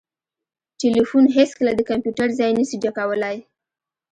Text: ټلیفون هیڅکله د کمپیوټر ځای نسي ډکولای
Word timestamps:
ټلیفون 0.79 1.25
هیڅکله 1.37 1.71
د 1.75 1.81
کمپیوټر 1.89 2.27
ځای 2.39 2.51
نسي 2.59 2.77
ډکولای 2.83 3.37